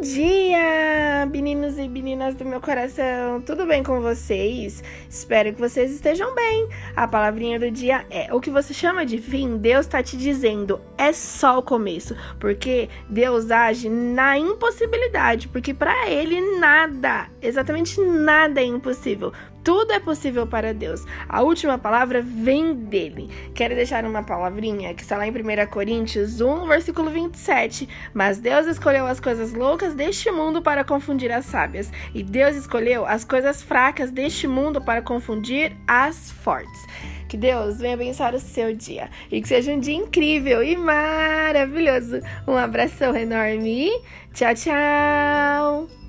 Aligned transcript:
Bom 0.00 0.06
dia, 0.06 1.28
meninos 1.30 1.76
e 1.76 1.86
meninas 1.86 2.34
do 2.34 2.42
meu 2.42 2.58
coração. 2.58 3.42
Tudo 3.42 3.66
bem 3.66 3.82
com 3.82 4.00
vocês? 4.00 4.82
Espero 5.06 5.52
que 5.52 5.60
vocês 5.60 5.92
estejam 5.92 6.34
bem. 6.34 6.70
A 6.96 7.06
palavrinha 7.06 7.60
do 7.60 7.70
dia 7.70 8.06
é: 8.08 8.32
o 8.32 8.40
que 8.40 8.48
você 8.48 8.72
chama 8.72 9.04
de 9.04 9.18
fim, 9.18 9.58
Deus 9.58 9.84
está 9.84 10.02
te 10.02 10.16
dizendo, 10.16 10.80
é 10.96 11.12
só 11.12 11.58
o 11.58 11.62
começo, 11.62 12.16
porque 12.38 12.88
Deus 13.10 13.50
age 13.50 13.90
na 13.90 14.38
impossibilidade, 14.38 15.48
porque 15.48 15.74
para 15.74 16.08
ele 16.08 16.58
nada, 16.58 17.28
exatamente 17.42 18.00
nada 18.00 18.58
é 18.58 18.64
impossível. 18.64 19.34
Tudo 19.62 19.92
é 19.92 20.00
possível 20.00 20.46
para 20.46 20.72
Deus. 20.72 21.04
A 21.28 21.42
última 21.42 21.78
palavra 21.78 22.22
vem 22.22 22.74
dele. 22.74 23.28
Quero 23.54 23.74
deixar 23.74 24.04
uma 24.04 24.22
palavrinha 24.22 24.94
que 24.94 25.02
está 25.02 25.16
lá 25.16 25.26
em 25.26 25.30
1 25.30 25.66
Coríntios 25.70 26.40
1, 26.40 26.66
versículo 26.66 27.10
27. 27.10 27.88
Mas 28.14 28.38
Deus 28.38 28.66
escolheu 28.66 29.06
as 29.06 29.20
coisas 29.20 29.52
loucas 29.52 29.94
deste 29.94 30.30
mundo 30.30 30.62
para 30.62 30.84
confundir 30.84 31.30
as 31.30 31.44
sábias, 31.44 31.92
e 32.14 32.22
Deus 32.22 32.56
escolheu 32.56 33.06
as 33.06 33.24
coisas 33.24 33.62
fracas 33.62 34.10
deste 34.10 34.46
mundo 34.46 34.80
para 34.80 35.02
confundir 35.02 35.76
as 35.86 36.30
fortes. 36.30 36.86
Que 37.28 37.36
Deus 37.36 37.78
venha 37.78 37.94
abençoar 37.94 38.34
o 38.34 38.40
seu 38.40 38.74
dia 38.74 39.08
e 39.30 39.40
que 39.40 39.46
seja 39.46 39.72
um 39.72 39.78
dia 39.78 39.94
incrível 39.94 40.62
e 40.64 40.76
maravilhoso. 40.76 42.20
Um 42.46 42.56
abração 42.56 43.14
enorme. 43.14 43.90
Tchau, 44.34 44.54
tchau. 44.54 45.99